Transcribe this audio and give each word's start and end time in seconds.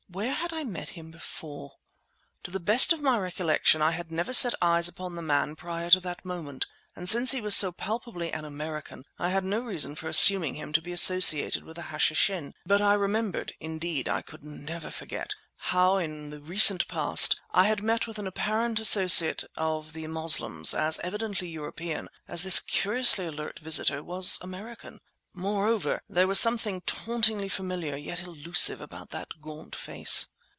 Where 0.13 0.33
had 0.33 0.51
I 0.51 0.65
met 0.65 0.89
him 0.89 1.09
before? 1.09 1.77
To 2.43 2.51
the 2.51 2.59
best 2.59 2.91
of 2.91 2.99
my 2.99 3.17
recollection 3.17 3.81
I 3.81 3.91
had 3.91 4.11
never 4.11 4.33
set 4.33 4.53
eyes 4.61 4.89
upon 4.89 5.15
the 5.15 5.21
man 5.21 5.55
prior 5.55 5.89
to 5.89 6.01
that 6.01 6.25
moment; 6.25 6.65
and 6.97 7.07
since 7.07 7.31
he 7.31 7.39
was 7.39 7.55
so 7.55 7.71
palpably 7.71 8.29
an 8.33 8.43
American 8.43 9.05
I 9.17 9.29
had 9.29 9.45
no 9.45 9.61
reason 9.61 9.95
for 9.95 10.09
assuming 10.09 10.55
him 10.55 10.73
to 10.73 10.81
be 10.81 10.91
associated 10.91 11.63
with 11.63 11.77
the 11.77 11.83
Hashishin. 11.83 12.51
But 12.65 12.81
I 12.81 12.95
remembered—indeed, 12.95 14.09
I 14.09 14.21
could 14.21 14.43
never 14.43 14.91
forget—how, 14.91 15.95
in 15.95 16.29
the 16.29 16.41
recent 16.41 16.89
past, 16.89 17.39
I 17.51 17.67
had 17.67 17.81
met 17.81 18.05
with 18.05 18.19
an 18.19 18.27
apparent 18.27 18.79
associate 18.81 19.45
of 19.55 19.93
the 19.93 20.05
Moslems 20.07 20.73
as 20.73 20.99
evidently 21.05 21.47
European 21.47 22.09
as 22.27 22.43
this 22.43 22.59
curiously 22.59 23.27
alert 23.27 23.59
visitor 23.59 24.03
was 24.03 24.39
American. 24.41 24.99
Moreover... 25.33 26.01
there 26.09 26.27
was 26.27 26.41
something 26.41 26.81
tauntingly 26.81 27.47
familiar, 27.47 27.95
yet 27.95 28.19
elusive, 28.23 28.81
about 28.81 29.11
that 29.11 29.29
gaunt 29.39 29.73
face. 29.77 30.27